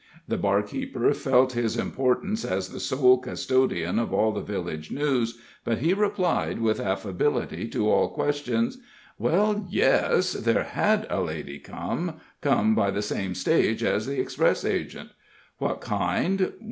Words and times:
The 0.27 0.35
barkeeper 0.35 1.13
felt 1.13 1.53
his 1.53 1.77
importance 1.77 2.43
as 2.43 2.69
the 2.69 2.79
sole 2.79 3.19
custodian 3.19 3.99
of 3.99 4.11
all 4.11 4.31
the 4.31 4.41
village 4.41 4.89
news, 4.89 5.39
but 5.63 5.77
he 5.77 5.93
replied 5.93 6.59
with 6.59 6.79
affability 6.79 7.67
to 7.67 7.87
all 7.87 8.09
questions: 8.09 8.79
"Well, 9.19 9.67
yes; 9.69 10.33
there 10.33 10.63
had 10.63 11.05
a 11.11 11.21
lady 11.21 11.59
come; 11.59 12.15
come 12.41 12.73
by 12.73 12.89
the 12.89 13.03
same 13.03 13.35
stage 13.35 13.83
as 13.83 14.07
the 14.07 14.19
express 14.19 14.65
agent. 14.65 15.11
What 15.59 15.81
kind? 15.81 16.51